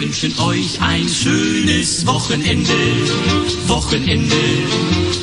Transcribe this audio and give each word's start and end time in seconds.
wünschen 0.00 0.34
euch 0.38 0.80
ein 0.80 1.06
schönes 1.06 2.06
Wochenende. 2.06 2.72
Wochenende, 3.66 4.34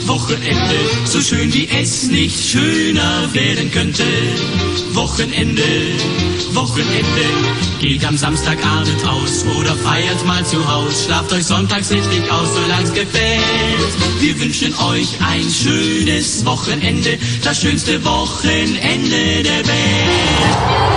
Wochenende, 0.05 0.75
so 1.03 1.19
schön 1.19 1.51
wie 1.51 1.67
es 1.67 2.03
nicht 2.09 2.51
schöner 2.51 3.33
werden 3.33 3.71
könnte. 3.71 4.03
Wochenende, 4.93 5.63
Wochenende, 6.51 7.25
geht 7.79 8.05
am 8.05 8.17
Samstagabend 8.17 9.03
aus 9.07 9.45
oder 9.59 9.75
feiert 9.75 10.23
mal 10.27 10.45
zu 10.45 10.65
Haus. 10.71 11.05
Schlaft 11.05 11.33
euch 11.33 11.45
sonntags 11.45 11.89
richtig 11.89 12.31
aus, 12.31 12.53
solang's 12.53 12.93
gefällt. 12.93 13.41
Wir 14.19 14.39
wünschen 14.39 14.73
euch 14.79 15.09
ein 15.27 15.49
schönes 15.49 16.45
Wochenende, 16.45 17.17
das 17.43 17.61
schönste 17.61 18.03
Wochenende 18.05 19.43
der 19.43 19.65
Welt. 19.67 20.96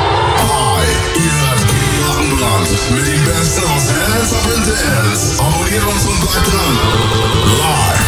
met 2.68 3.04
die 3.04 3.20
best 3.20 3.54
sounds. 3.54 3.90
Hands 3.90 4.32
up 4.32 4.54
and 4.54 4.64
dance. 4.64 5.42
Abonneer 5.42 5.86
ons 5.86 6.04
op 6.04 6.18
Black 6.20 6.46
Live. 6.46 7.99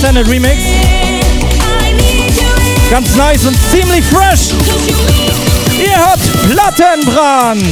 Extended 0.00 0.28
Remix. 0.28 0.62
Ganz 2.88 3.16
nice 3.16 3.44
und 3.46 3.58
ziemlich 3.72 4.04
fresh. 4.04 4.54
Ihr 5.76 5.96
habt 5.96 6.22
Plattenbrand. 6.48 7.64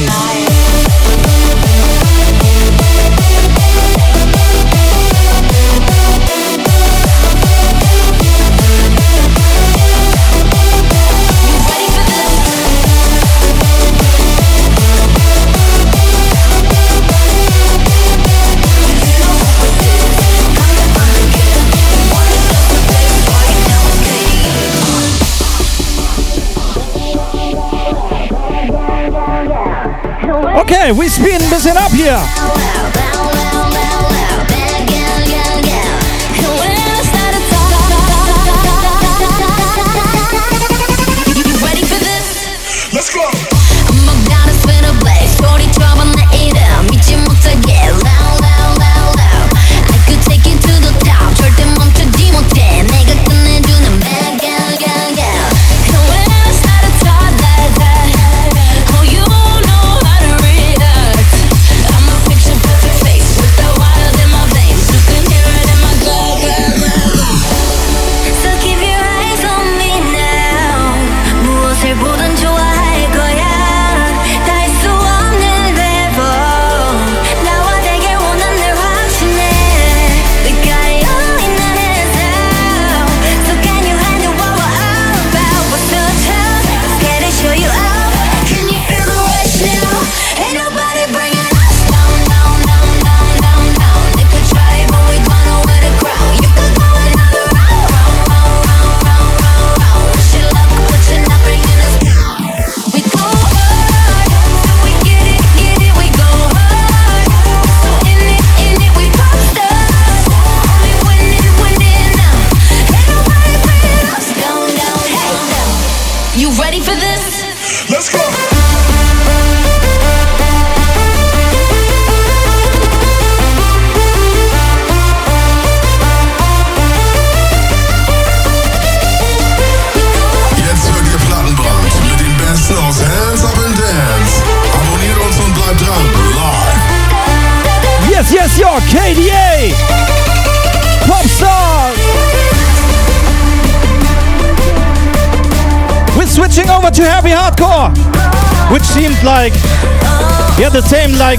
Okay, 30.69 30.91
we've 30.91 31.17
been 31.19 31.39
busy 31.49 31.69
up 31.69 31.91
here. 31.93 32.86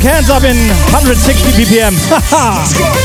Hands 0.02 0.30
up 0.30 0.44
in 0.44 0.56
160 0.92 1.50
BPM. 1.52 2.94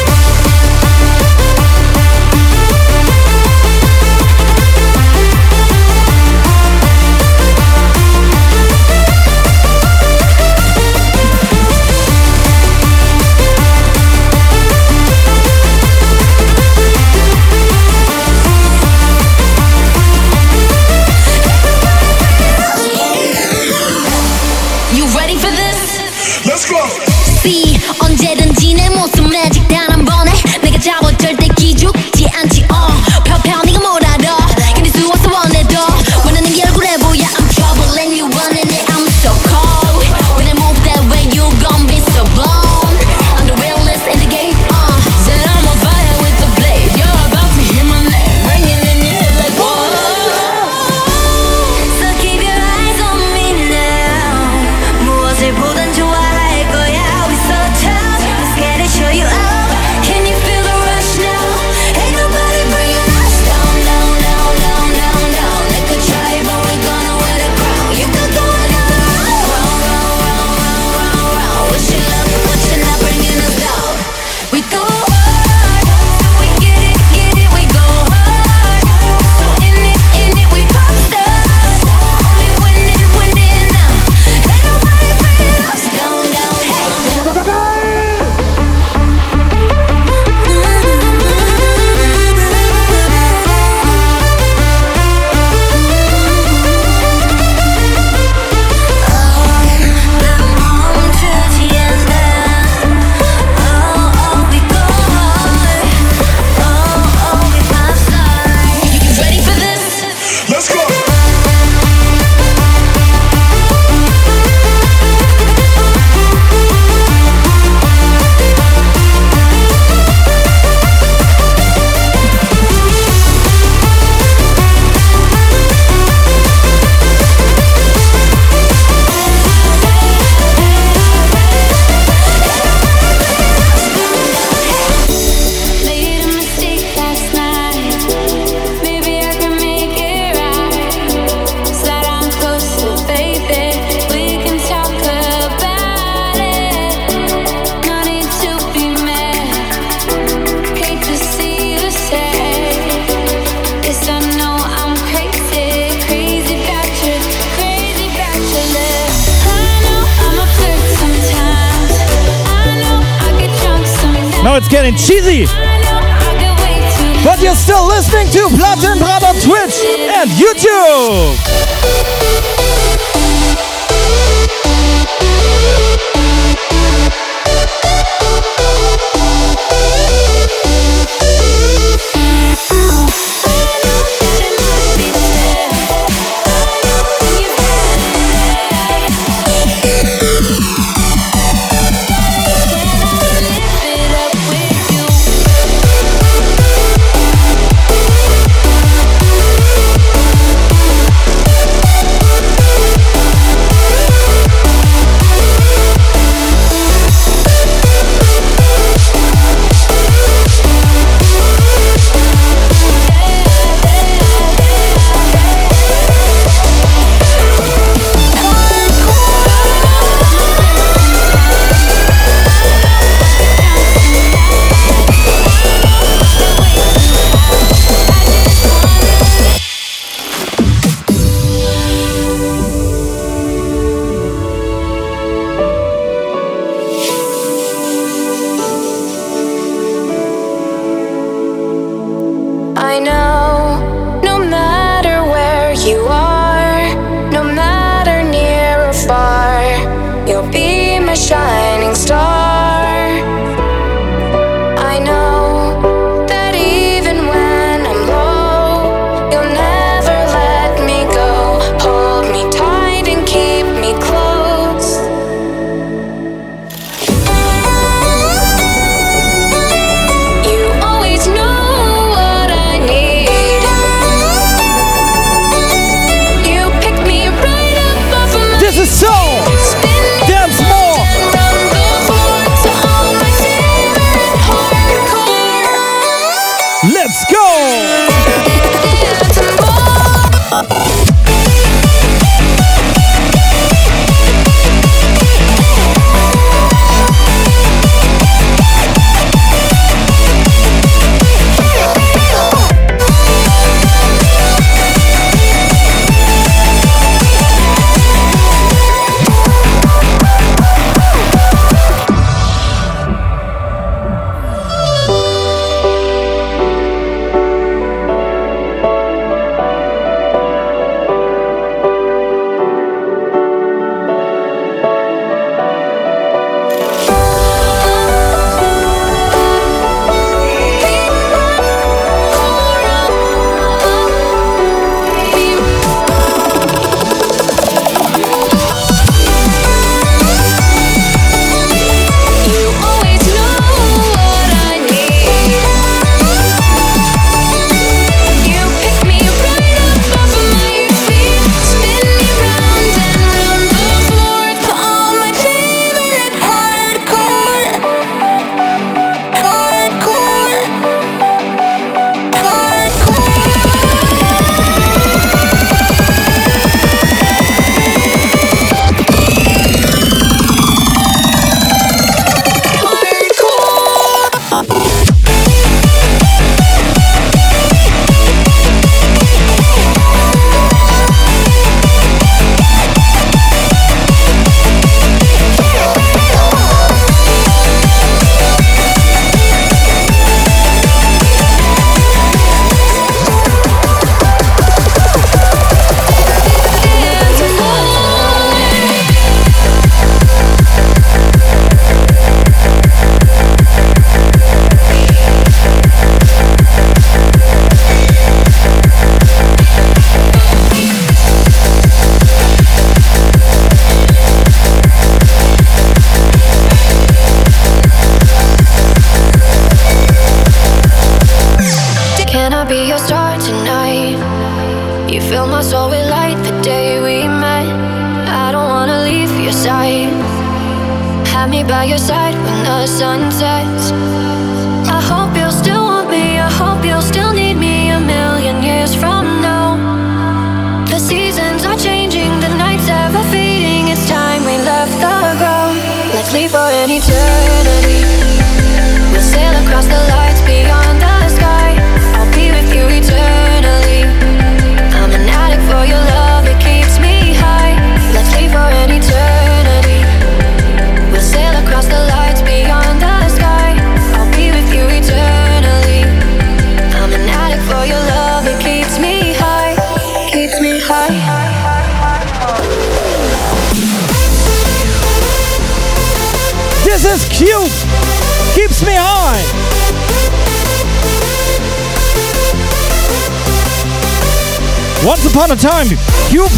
time. 485.64 485.88
Cube 486.28 486.52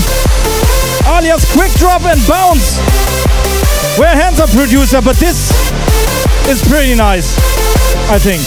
alias 1.06 1.46
Quick 1.54 1.72
Drop 1.74 2.02
and 2.06 2.20
Bounce. 2.28 2.80
We're 4.00 4.08
hands 4.08 4.40
up 4.40 4.50
producer, 4.50 5.00
but 5.00 5.16
this 5.18 5.52
is 6.50 6.68
pretty 6.68 6.96
nice, 6.96 7.38
I 8.10 8.18
think. 8.18 8.42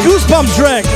Fucking 0.00 0.10
goosebump 0.10 0.54
track. 0.54 0.89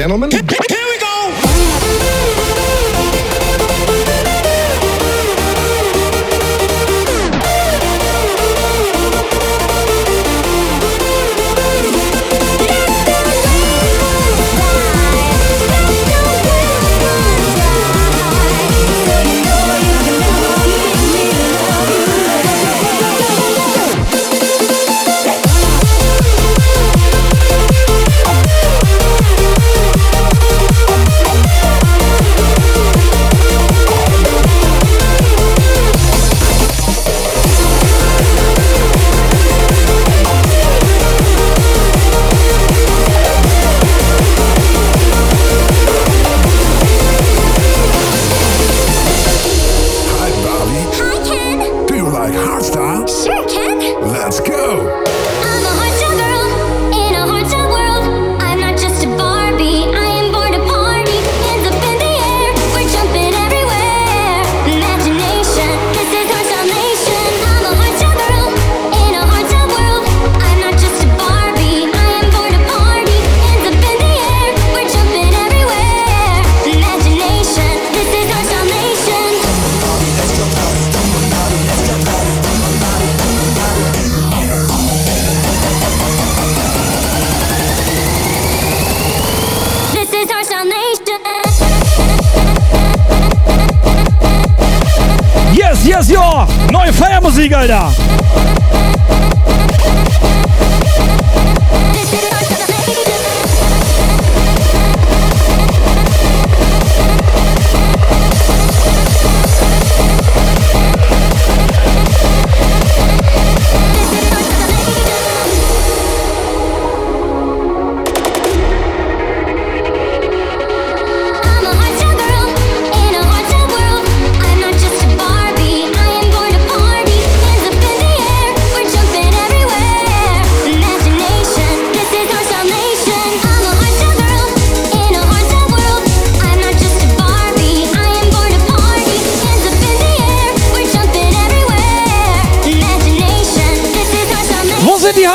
Gentlemen, 0.00 0.30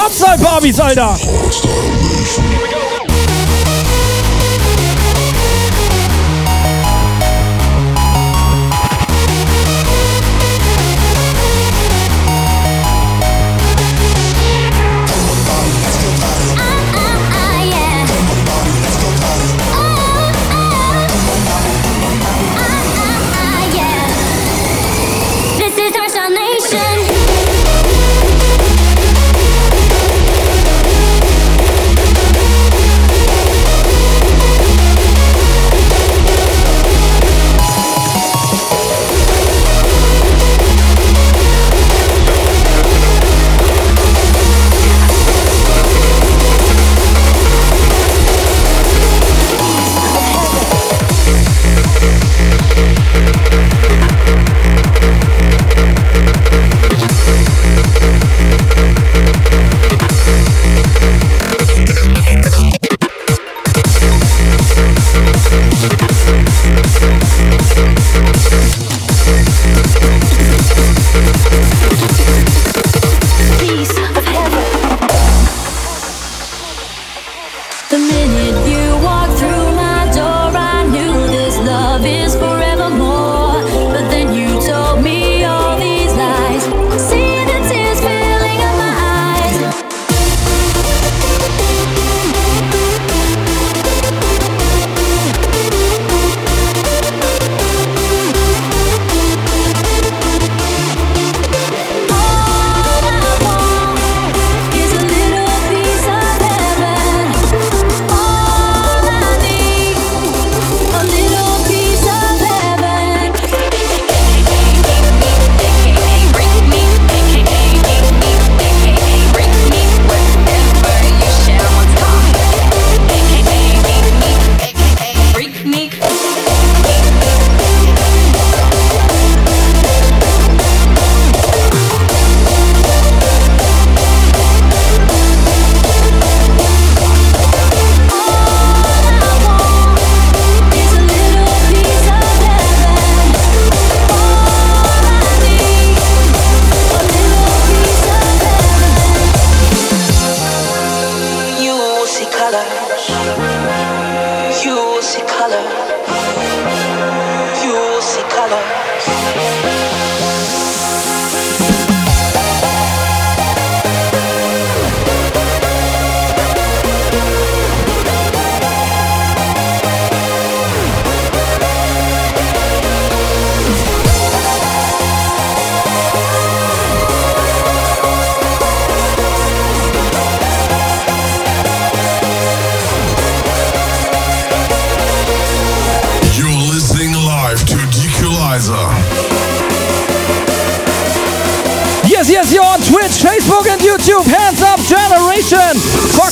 Hardstyle-Barbies, 0.05 0.79
Alter! 0.79 1.01
Hardstyle. 1.01 1.94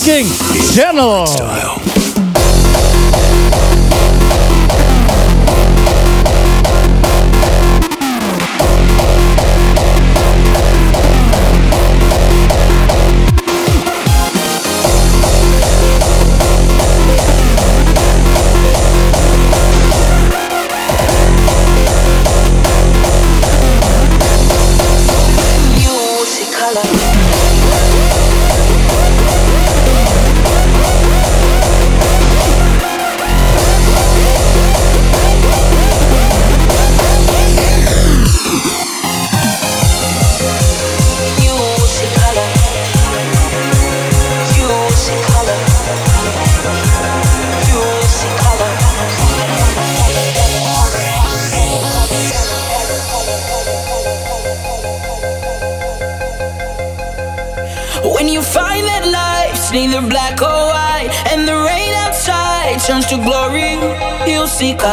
General. 0.03 0.27
Channel. 0.75 1.25
Style. 1.27 1.92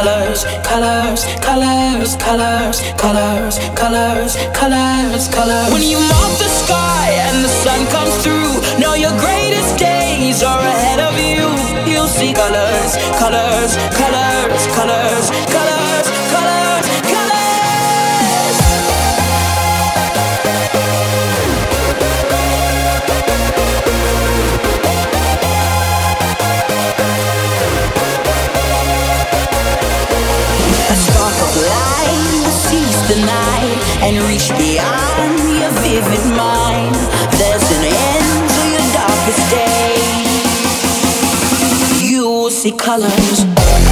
colors, 0.00 0.44
colors, 0.64 1.24
colors, 1.44 2.16
colors, 2.16 2.80
colors, 2.96 3.58
colors, 3.76 4.32
colors, 4.56 5.28
colors. 5.28 5.72
When 5.72 5.82
you 5.82 5.98
mop 6.00 6.32
the 6.38 6.48
sky 6.48 7.08
and 7.28 7.44
the 7.44 7.48
sun 7.48 7.86
comes 7.88 8.16
through, 8.22 8.80
know 8.80 8.94
your 8.94 9.12
greatest 9.20 9.76
days 9.78 10.42
are 10.42 10.60
ahead 10.60 11.00
of 11.00 11.14
you. 11.20 11.44
You'll 11.92 12.08
see 12.08 12.32
colors, 12.32 12.96
colors, 13.20 13.76
colors, 14.00 14.62
colors, 14.72 15.26
colors. 15.52 16.09
Colors. 42.80 43.89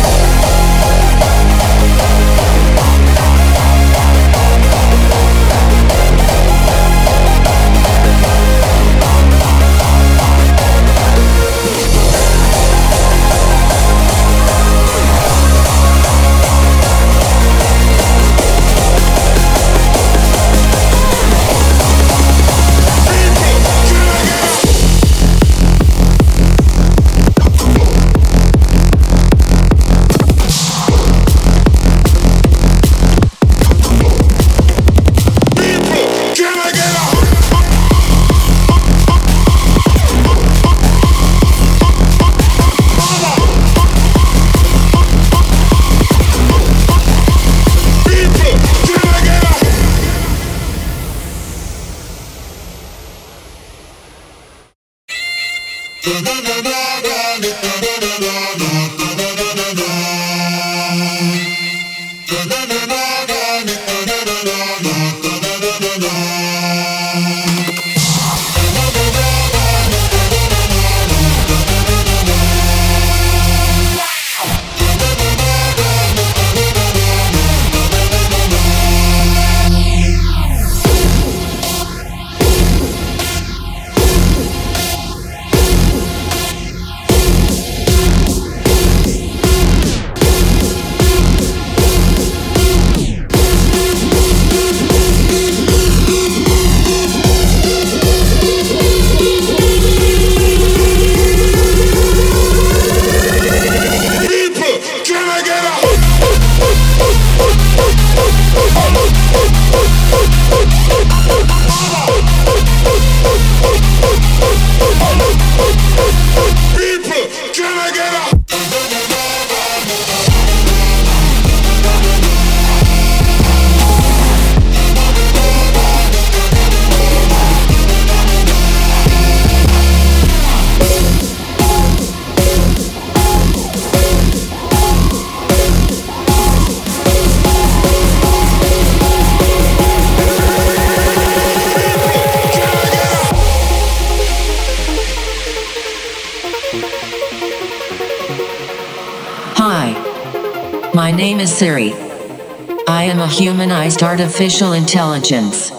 Artificial 154.38 154.74
intelligence. 154.74 155.70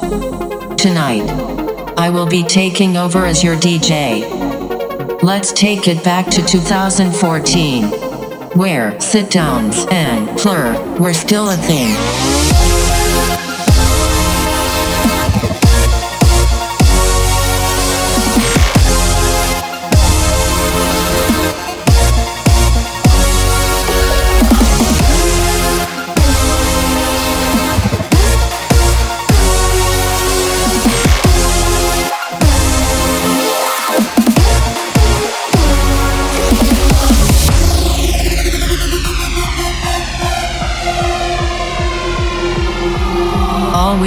Tonight, 0.76 1.24
I 1.98 2.10
will 2.10 2.26
be 2.26 2.44
taking 2.44 2.98
over 2.98 3.26
as 3.26 3.42
your 3.42 3.56
DJ. 3.56 5.24
Let's 5.24 5.54
take 5.54 5.88
it 5.88 6.04
back 6.04 6.26
to 6.26 6.46
2014, 6.46 7.86
where 8.58 9.00
sit 9.00 9.32
downs 9.32 9.86
and 9.92 10.38
plur 10.38 10.76
were 11.00 11.14
still 11.14 11.52
a 11.52 11.56
thing. 11.56 12.69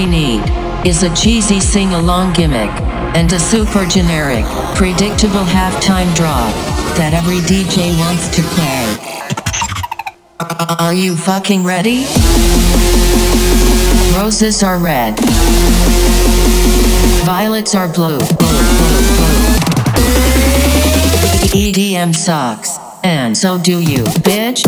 We 0.02 0.08
need 0.08 0.42
is 0.86 1.02
a 1.02 1.14
cheesy 1.14 1.60
sing 1.60 1.92
along 1.92 2.32
gimmick 2.32 2.70
and 3.14 3.32
a 3.32 3.38
super 3.38 3.86
generic, 3.86 4.44
predictable 4.74 5.44
halftime 5.44 6.12
drop 6.16 6.52
that 6.96 7.12
every 7.14 7.38
DJ 7.46 7.96
wants 7.98 8.28
to 8.34 8.42
play. 8.54 8.96
Are 10.78 10.94
you 10.94 11.16
fucking 11.16 11.64
ready? 11.64 12.04
Roses 14.16 14.62
are 14.62 14.78
red, 14.78 15.18
violets 17.24 17.74
are 17.74 17.92
blue. 17.92 18.18
EDM 21.54 22.14
sucks, 22.14 22.76
and 23.04 23.36
so 23.36 23.58
do 23.58 23.80
you, 23.80 24.04
bitch. 24.24 24.62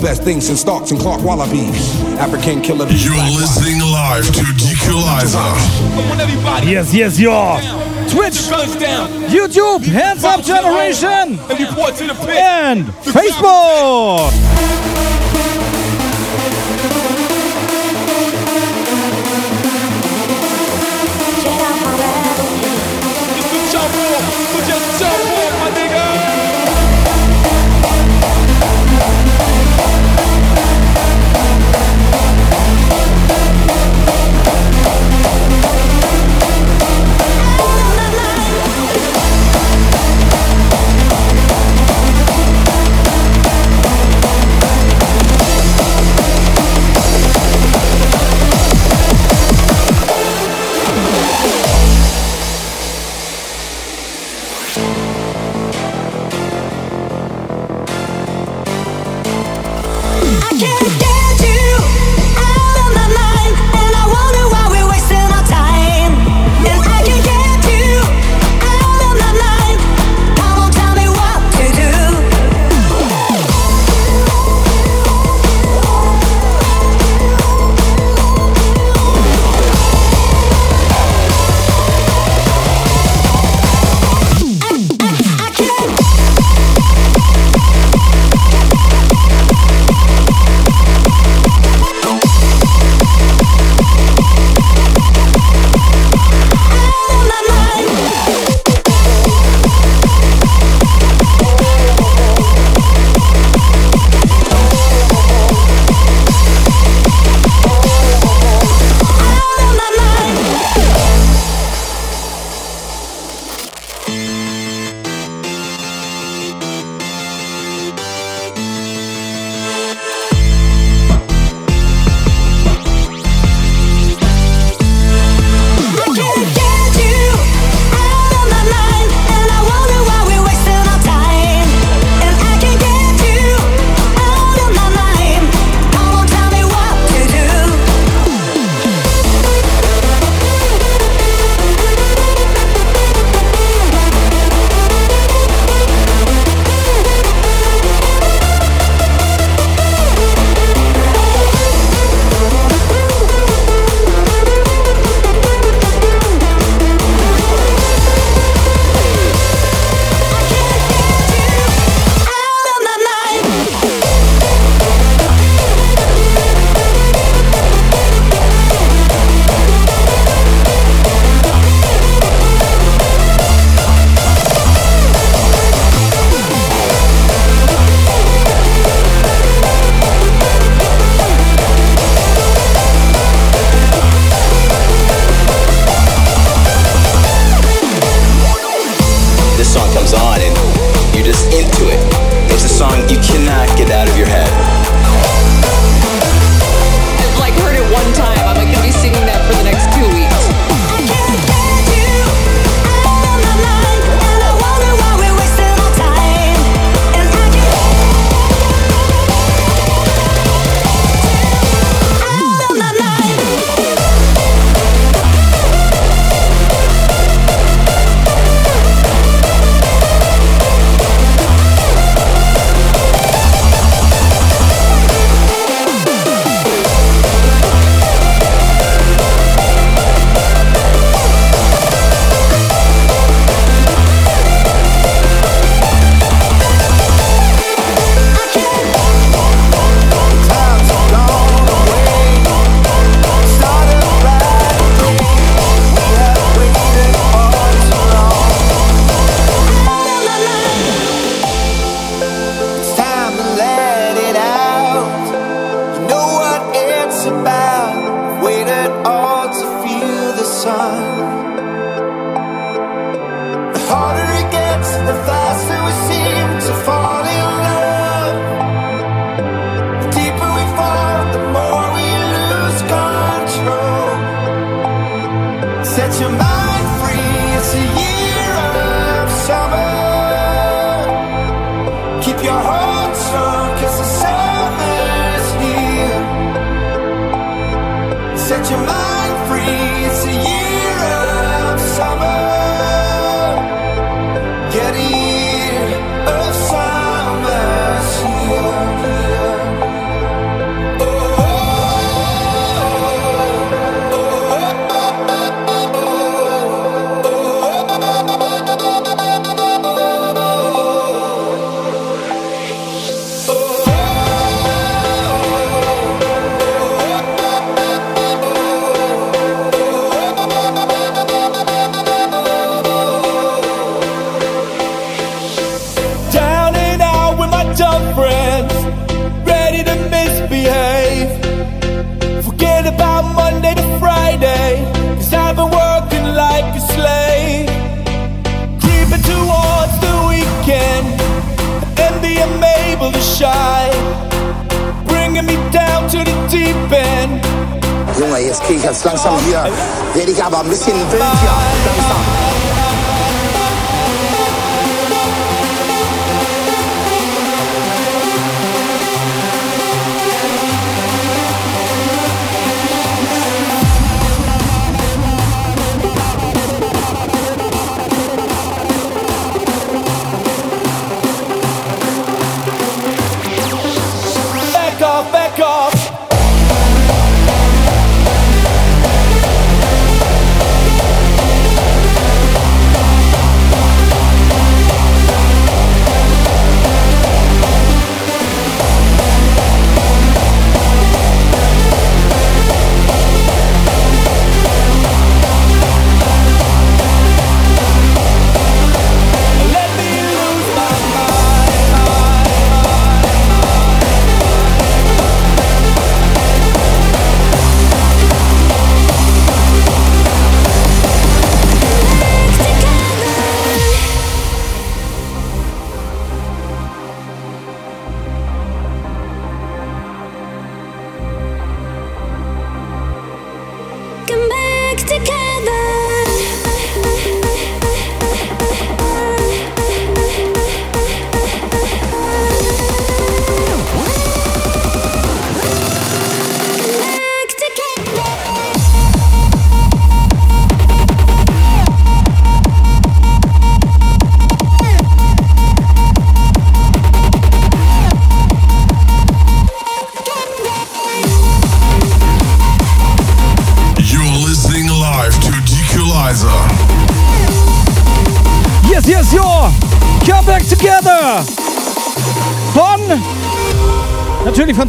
best 0.00 0.22
thing 0.22 0.40
since 0.40 0.60
Starks 0.60 0.90
and 0.90 1.00
Clark 1.00 1.22
Wallabies. 1.22 2.00
African 2.18 2.60
killer 2.62 2.86
bees. 2.86 3.04
You're 3.04 3.14
listening 3.16 3.80
live 3.80 4.24
to 4.26 4.44
Dequalizer. 4.56 5.54
Yes, 6.64 6.94
yes, 6.94 7.18
you 7.18 7.30
are. 7.30 7.60
Twitch, 8.08 8.48
down. 8.80 9.10
YouTube, 9.28 9.84
Hands 9.84 10.24
Up 10.24 10.42
Generation, 10.42 11.38
and 12.30 12.86
Facebook. 13.04 14.77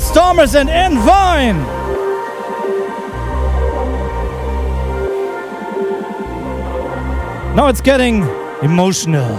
Stormers 0.10 0.55
and 0.55 0.97
Vine. 0.97 1.60
Now 7.55 7.68
it's 7.68 7.80
getting 7.80 8.24
emotional. 8.64 9.36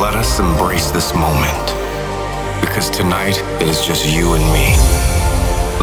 Let 0.00 0.14
us 0.14 0.40
embrace 0.40 0.90
this 0.92 1.12
moment 1.12 1.66
because 2.62 2.88
tonight 2.88 3.36
it 3.60 3.68
is 3.68 3.84
just 3.84 4.06
you 4.06 4.32
and 4.32 4.44
me. 4.54 4.74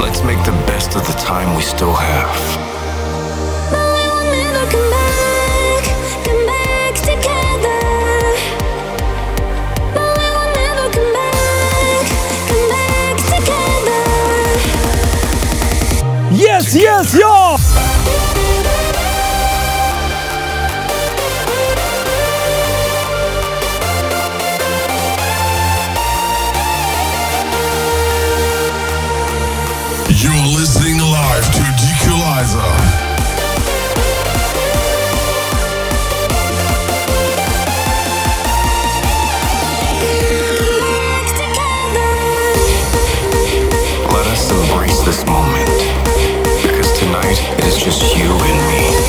Let's 0.02 0.24
make 0.24 0.44
the 0.44 0.58
best 0.66 0.96
of 0.96 1.06
the 1.06 1.14
time 1.20 1.56
we 1.56 1.62
still 1.62 1.94
have. 1.94 2.77
yes, 16.78 17.18
y'all! 17.18 17.87
just 47.90 48.18
you 48.18 48.30
and 48.30 48.68
me. 48.68 49.07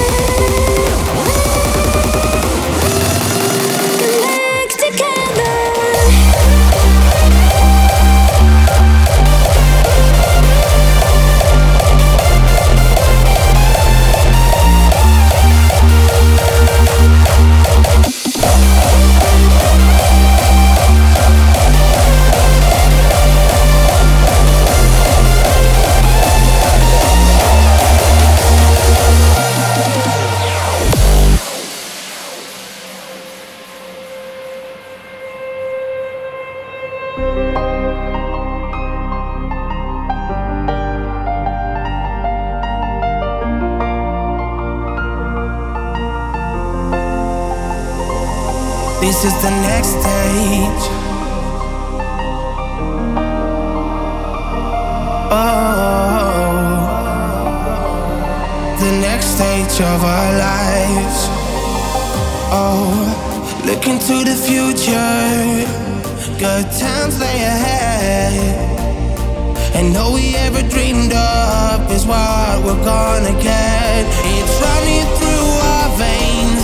And 69.79 69.97
all 69.97 70.13
we 70.13 70.35
ever 70.35 70.61
dreamed 70.69 71.13
of 71.13 71.93
is 71.93 72.05
what 72.05 72.65
we're 72.65 72.85
gonna 72.85 73.31
get. 73.41 74.05
It's 74.35 74.55
running 74.67 75.07
through 75.19 75.49
our 75.73 75.89
veins, 76.05 76.63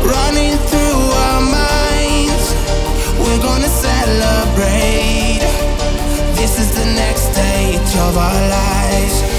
running 0.00 0.56
through 0.70 1.02
our 1.24 1.42
minds. 1.60 2.44
We're 3.20 3.42
gonna 3.42 3.68
celebrate. 3.68 5.44
This 6.40 6.58
is 6.58 6.70
the 6.74 6.86
next 7.02 7.32
stage 7.32 7.92
of 8.06 8.16
our 8.16 8.40
lives. 8.48 9.35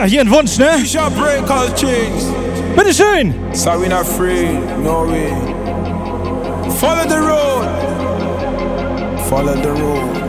Ja, 0.00 0.06
hier 0.06 0.22
ein 0.22 0.30
Wunsch, 0.30 0.56
ne? 0.56 0.82
Break 1.14 1.50
all 1.50 1.68
chains. 1.74 2.24
Bitte 2.74 2.94
schön. 2.94 3.34
So 3.52 3.78
we 3.78 3.86
not 3.86 4.06
free, 4.06 4.48
no 4.82 5.06
way. 5.06 5.30
Follow 6.80 7.06
the 7.06 7.18
road. 7.18 7.68
Follow 9.28 9.54
the 9.60 9.68
road. 9.68 10.19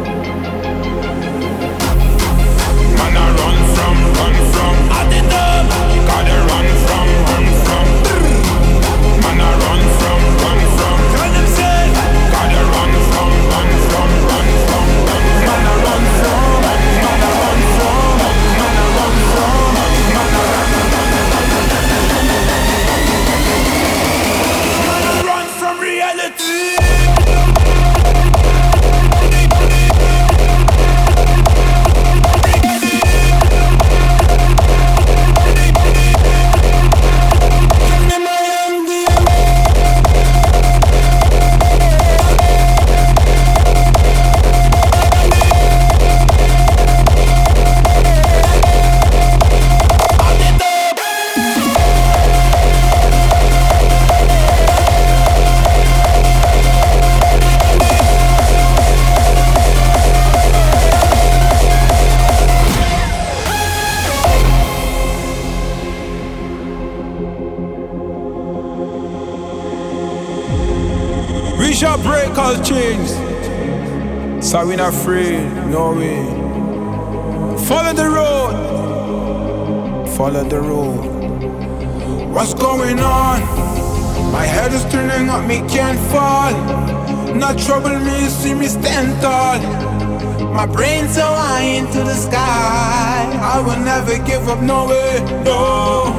My 90.62 90.68
brain 90.68 91.10
so 91.10 91.26
high 91.26 91.64
into 91.64 92.04
the 92.04 92.14
sky. 92.14 93.40
I 93.42 93.60
will 93.62 93.84
never 93.84 94.16
give 94.28 94.48
up, 94.48 94.62
no 94.62 94.88
way, 94.90 95.18
no. 95.44 96.14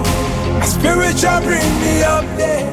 My 0.59 0.67
spirit 0.67 1.17
shall 1.17 1.41
bring 1.43 1.71
me 1.81 2.03
up 2.03 2.25
there. 2.37 2.69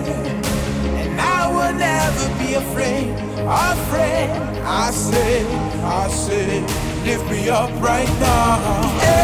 And 0.98 1.22
I 1.22 1.48
will 1.48 1.76
never 1.78 2.26
be 2.40 2.56
afraid, 2.56 3.14
afraid. 3.46 4.32
I 4.66 4.90
say, 4.90 5.46
I 5.84 6.08
say, 6.10 6.62
lift 7.06 7.30
me 7.30 7.50
up 7.50 7.70
right 7.80 8.10
now. 8.20 8.82
Yeah. 9.04 9.19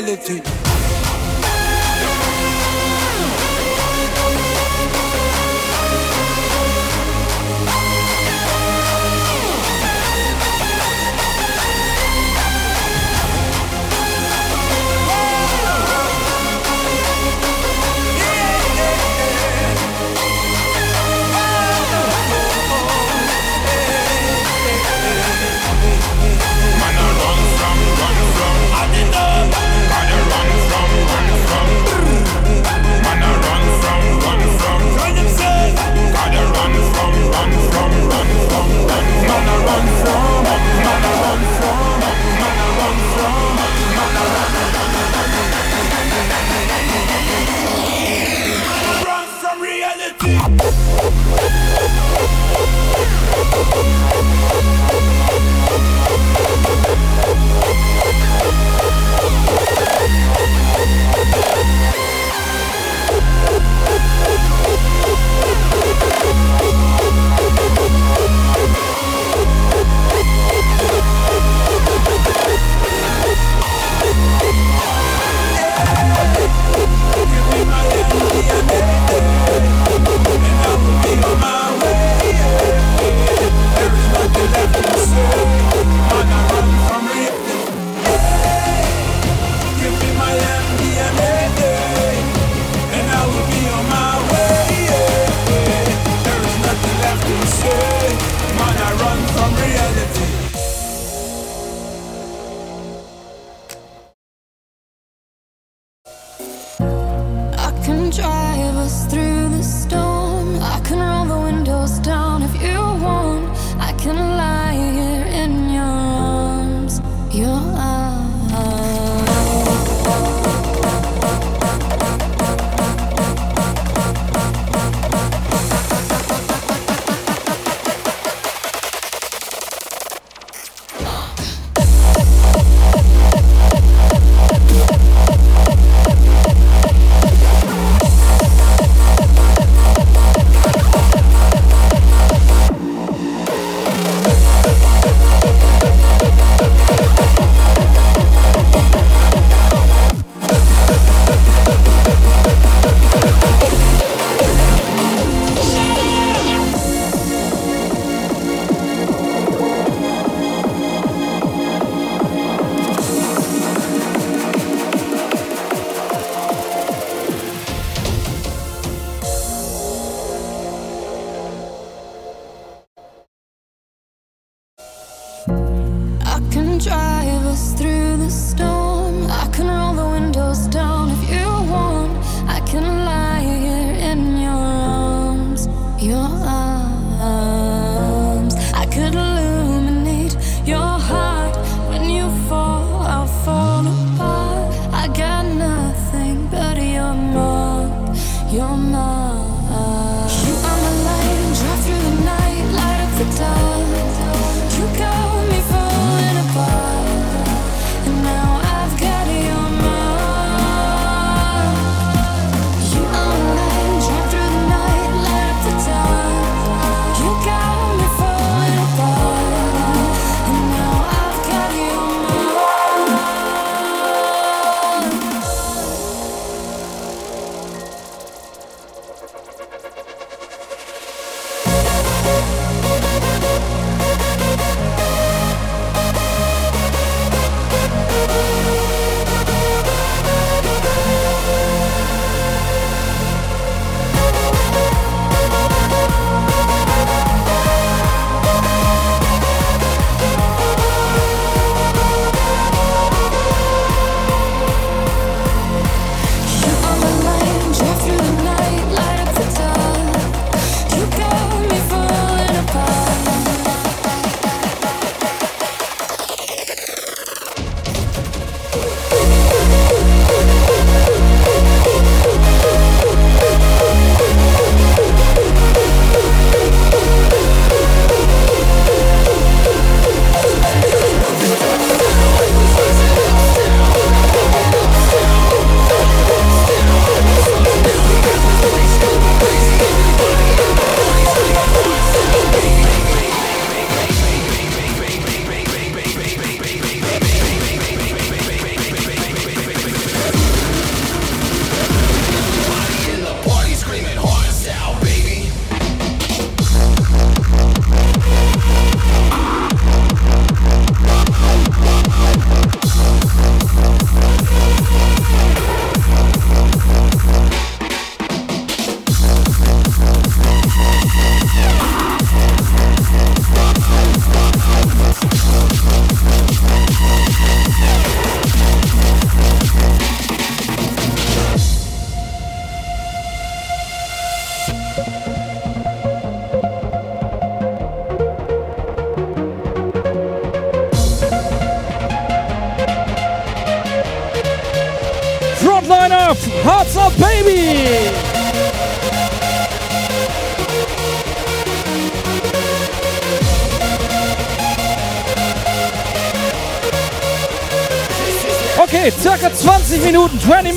reality. 0.00 0.53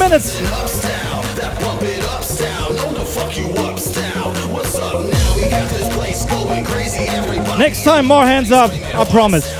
Minutes. 0.10 0.42
Next 7.58 7.84
time, 7.84 8.06
more 8.06 8.24
hands 8.24 8.52
up, 8.52 8.72
I 8.72 9.04
promise. 9.06 9.57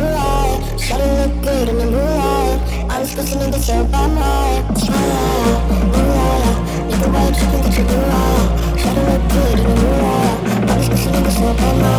moonlight. 0.00 0.60
Shawty 0.80 1.08
look 1.20 1.34
good 1.44 1.68
in 1.68 1.76
the 1.78 1.86
moonlight. 1.86 2.60
I'm 2.90 3.04
supposed 3.06 3.32
to 3.32 3.38
need 3.38 3.52
this 3.54 3.66
here 3.68 3.84
by 3.84 4.06
my 4.06 4.62
moonlight, 4.68 5.60
moonlight. 5.92 6.56
Look 6.90 7.02
away, 7.06 7.26
keeping 7.36 7.62
that 7.64 7.74
you 7.78 7.84
do 7.90 7.98
right. 8.10 8.48
Shawty 8.80 9.02
look 9.08 9.22
good 9.32 9.58
in 9.60 9.66
the 9.68 9.74
moonlight. 9.80 10.36
I'm 10.70 10.82
supposed 10.82 11.04
to 11.04 11.10
need 11.12 11.24
this 11.24 11.36
here 11.36 11.54
by 11.60 11.72
my 11.84 11.98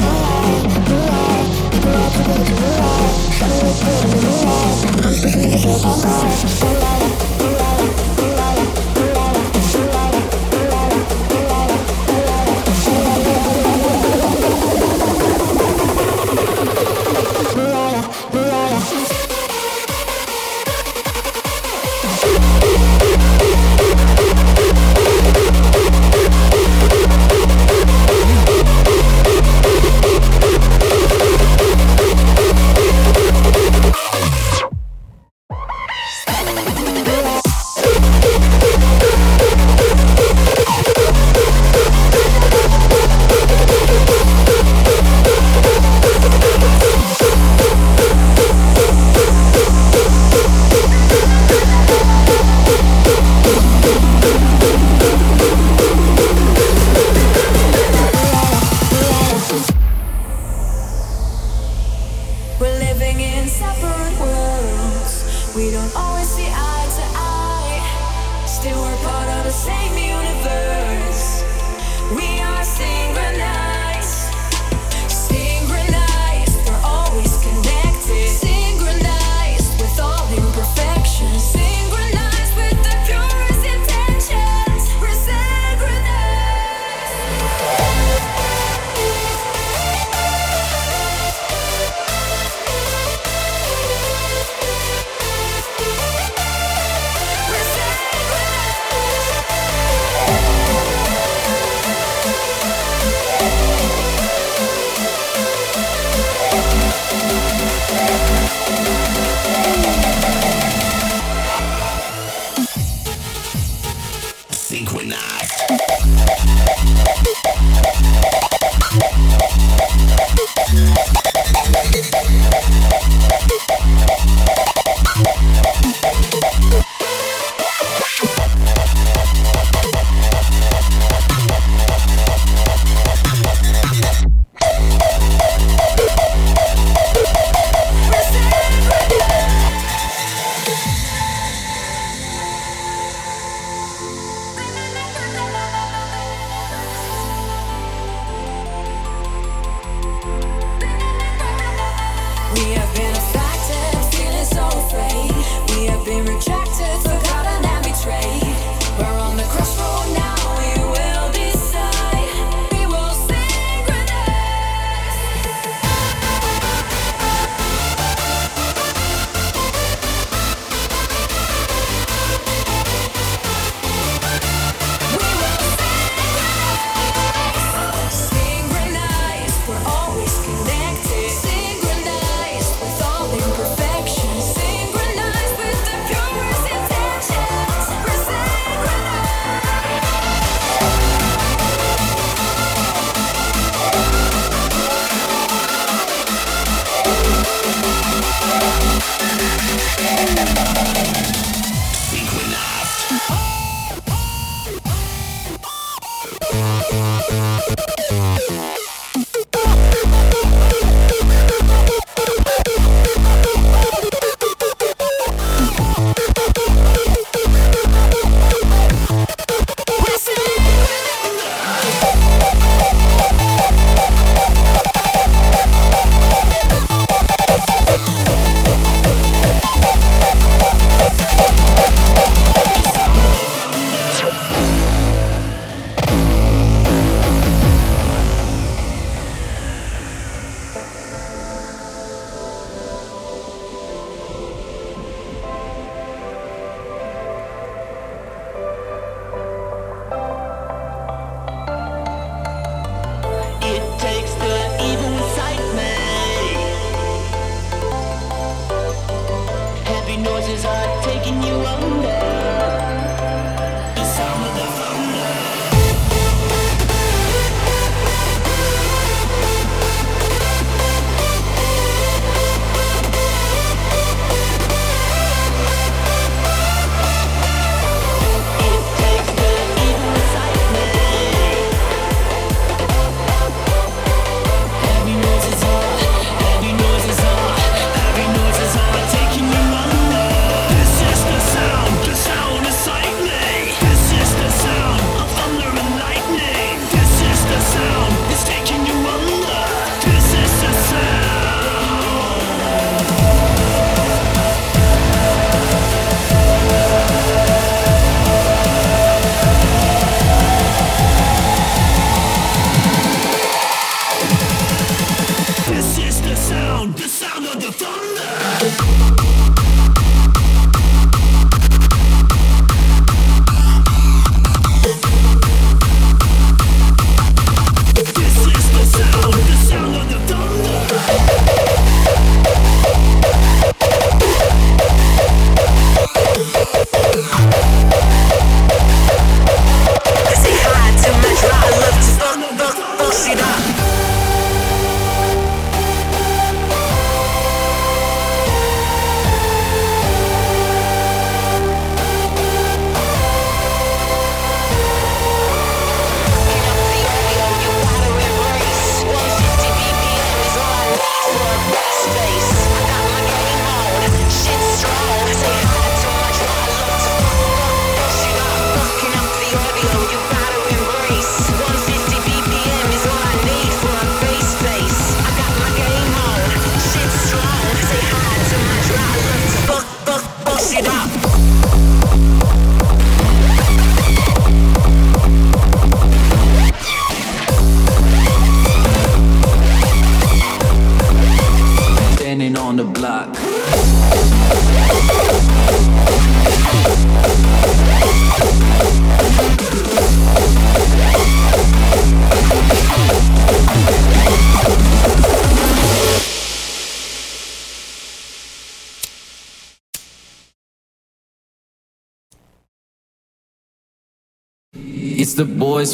moonlight, 0.00 0.64
moonlight. 0.88 1.46
Look 1.72 1.84
away, 1.88 2.06
keeping 2.14 2.36
that 2.38 2.48
you 2.48 2.56
do 2.60 2.68
right. 2.80 3.12
Shawty 3.36 3.56
look 3.62 3.76
good 3.84 4.02
in 4.04 4.10
the 4.12 4.18
moonlight. 4.24 4.76
I'm 4.82 5.14
supposed 5.14 5.34
to 5.34 5.38
need 5.40 5.50
this 5.52 5.62
here 5.64 5.78
by 5.82 5.92
my 5.96 6.16
moonlight. 6.62 7.31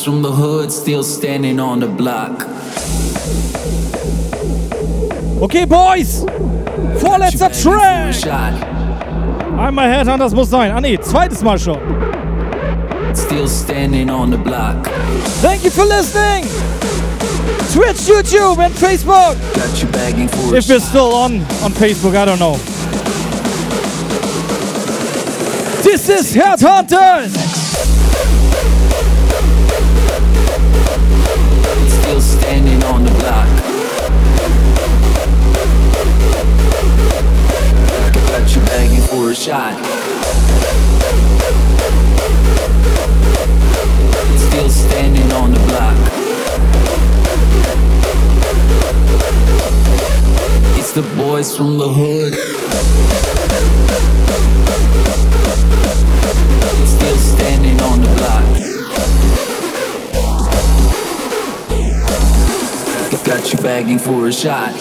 From 0.05 0.23
the 0.23 0.31
hood 0.31 0.71
still 0.73 1.03
standing 1.03 1.59
on 1.61 1.81
the 1.81 1.87
block. 1.87 2.47
Okay, 5.43 5.65
Boys! 5.67 6.25
Vorletzter 6.99 7.51
Track! 7.51 8.15
Einmal 9.59 9.89
Headhunt, 9.89 10.21
das 10.21 10.33
muss 10.33 10.51
sein. 10.51 10.73
Ah 10.73 10.81
nee, 10.81 10.99
zweites 10.99 11.43
Mal 11.43 11.59
schon. 11.59 11.79
Still 13.15 13.49
standing 13.49 14.09
on 14.09 14.31
the 14.31 14.39
block. 14.39 14.87
Thank 15.43 15.65
you 15.65 15.71
for 15.71 15.85
listening! 15.85 16.45
Twitch, 17.73 18.07
YouTube, 18.07 18.59
and 18.59 18.75
Facebook! 18.75 19.37
Got 19.55 19.83
you 19.83 19.89
begging 19.89 20.29
for 20.29 20.57
If 20.57 20.69
we're 20.69 20.81
still 20.81 21.13
on 21.13 21.41
on 21.63 21.73
Facebook, 21.73 22.15
I 22.15 22.25
don't 22.25 22.39
know. 22.39 22.57
This 25.83 26.09
is 26.09 26.35
Headhunterz! 26.35 27.48
Shot. 39.39 39.79
Still 44.37 44.69
standing 44.69 45.31
on 45.33 45.53
the 45.53 45.61
block. 45.69 45.97
It's 50.77 50.91
the 50.91 51.03
boys 51.17 51.57
from 51.57 51.79
the 51.79 51.89
hood. 51.89 52.35
Still 56.89 57.19
standing 57.19 57.81
on 57.81 58.03
the 58.03 58.09
block. 58.17 58.45
Got 63.25 63.53
you 63.53 63.59
begging 63.61 63.99
for 64.01 64.27
a 64.27 64.33
shot. 64.33 64.75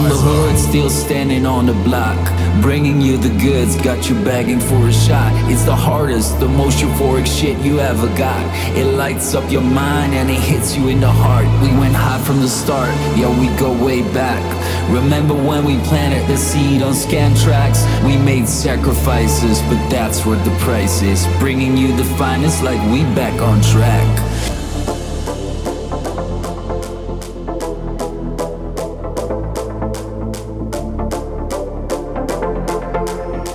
From 0.00 0.08
the 0.08 0.16
hood 0.16 0.58
still 0.58 0.88
standing 0.88 1.44
on 1.44 1.66
the 1.66 1.74
block. 1.74 2.16
Bringing 2.62 3.02
you 3.02 3.18
the 3.18 3.28
goods, 3.38 3.76
got 3.76 4.08
you 4.08 4.14
begging 4.24 4.58
for 4.58 4.88
a 4.88 4.92
shot. 4.94 5.30
It's 5.50 5.64
the 5.64 5.76
hardest, 5.76 6.40
the 6.40 6.48
most 6.48 6.78
euphoric 6.78 7.26
shit 7.26 7.58
you 7.58 7.80
ever 7.80 8.06
got. 8.16 8.42
It 8.74 8.86
lights 8.86 9.34
up 9.34 9.52
your 9.52 9.60
mind 9.60 10.14
and 10.14 10.30
it 10.30 10.40
hits 10.40 10.74
you 10.74 10.88
in 10.88 11.00
the 11.00 11.10
heart. 11.10 11.44
We 11.60 11.68
went 11.78 11.94
high 11.94 12.18
from 12.24 12.40
the 12.40 12.48
start, 12.48 12.88
yeah, 13.14 13.28
we 13.38 13.54
go 13.58 13.72
way 13.84 14.00
back. 14.14 14.40
Remember 14.88 15.34
when 15.34 15.66
we 15.66 15.76
planted 15.80 16.26
the 16.28 16.38
seed 16.38 16.80
on 16.80 16.94
Scantraxx? 16.94 17.84
We 18.02 18.16
made 18.16 18.48
sacrifices, 18.48 19.60
but 19.68 19.86
that's 19.90 20.24
what 20.24 20.42
the 20.46 20.56
price 20.60 21.02
is. 21.02 21.26
Bringing 21.38 21.76
you 21.76 21.94
the 21.94 22.06
finest 22.16 22.62
like 22.62 22.80
we 22.90 23.02
back 23.14 23.38
on 23.42 23.60
track. 23.60 24.29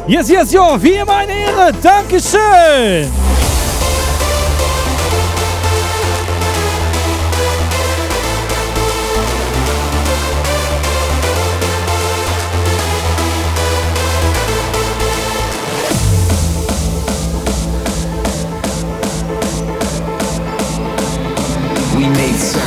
Yes, 0.08 0.30
yes, 0.30 0.52
jo, 0.52 0.78
wie 0.82 0.94
immer 0.94 1.16
eine 1.16 1.34
Ehre. 1.34 1.72
Dankeschön! 1.82 3.25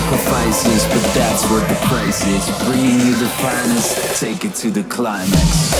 Sacrifices, 0.09 0.85
but 0.87 1.03
that's 1.15 1.45
what 1.51 1.69
the 1.69 1.75
price 1.87 2.27
is. 2.27 2.49
Bringing 2.67 2.99
you 3.01 3.15
the 3.17 3.29
finest, 3.41 4.19
take 4.19 4.45
it 4.45 4.55
to 4.55 4.71
the 4.71 4.83
climax. 4.85 5.79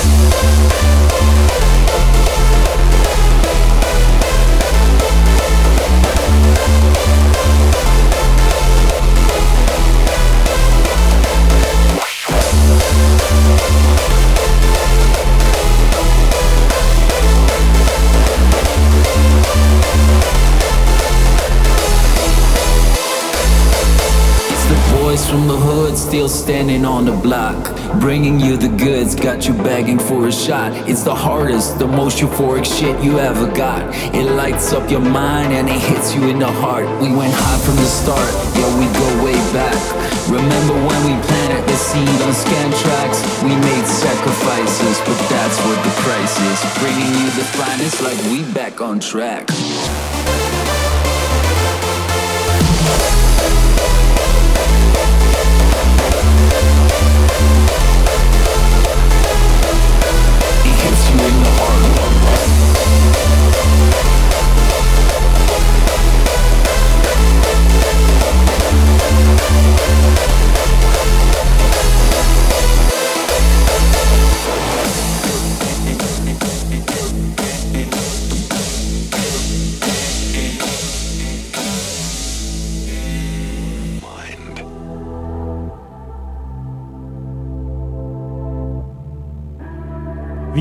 Still 26.19 26.29
standing 26.29 26.85
on 26.85 27.05
the 27.05 27.13
block. 27.13 27.63
Bringing 28.01 28.41
you 28.41 28.57
the 28.57 28.75
goods, 28.77 29.15
got 29.15 29.47
you 29.47 29.55
begging 29.55 30.01
for 30.01 30.27
a 30.27 30.33
shot. 30.33 30.73
It's 30.91 31.05
the 31.05 31.15
hardest, 31.15 31.79
the 31.79 31.87
most 31.87 32.19
euphoric 32.19 32.65
shit 32.65 33.01
you 33.05 33.21
ever 33.21 33.47
got. 33.55 33.95
It 34.13 34.27
lights 34.33 34.73
up 34.73 34.91
your 34.91 34.99
mind 34.99 35.53
and 35.53 35.69
it 35.69 35.81
hits 35.81 36.17
you 36.17 36.27
in 36.27 36.41
the 36.41 36.51
heart. 36.51 36.87
We 37.01 37.15
went 37.15 37.33
high 37.33 37.61
from 37.63 37.77
the 37.77 37.87
start, 37.87 38.33
yeah, 38.59 38.67
we 38.81 38.87
go 38.99 39.09
way 39.23 39.39
back. 39.55 39.79
Remember 40.27 40.75
when 40.89 41.01
we 41.07 41.15
planted 41.23 41.63
the 41.71 41.77
seed 41.77 42.21
on 42.27 42.35
scan 42.35 42.71
tracks? 42.83 43.23
We 43.45 43.55
made 43.55 43.87
sacrifices, 43.87 44.99
but 45.07 45.19
that's 45.31 45.59
what 45.63 45.79
the 45.87 45.95
price 46.03 46.35
is. 46.51 46.59
Bringing 46.83 47.15
you 47.15 47.31
the 47.39 47.47
finest 47.55 48.03
like 48.03 48.19
we 48.33 48.43
back 48.53 48.81
on 48.81 48.99
track. 48.99 49.47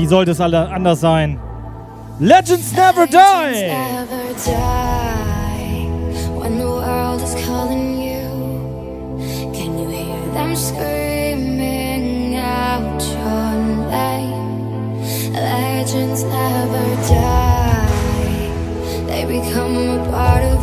Sollte 0.08 0.32
es 0.32 0.40
alle 0.40 0.68
anders 0.68 1.00
sein? 1.00 1.38
Legends 2.18 2.72
never 2.72 3.06
die! 3.06 3.68
never 3.68 4.34
die 4.44 5.88
when 6.40 6.58
the 6.58 6.64
world 6.66 7.22
is 7.22 7.34
calling 7.46 8.02
you. 8.02 8.26
Can 9.52 9.78
you 9.78 9.88
hear 9.88 10.32
them 10.32 10.56
screaming 10.56 12.36
out 12.36 13.00
your 13.02 13.54
name? 13.90 15.02
Legends 15.32 16.24
never 16.24 16.96
die, 17.08 17.88
they 19.06 19.24
become 19.24 19.76
a 19.76 20.10
part 20.10 20.42
of 20.42 20.57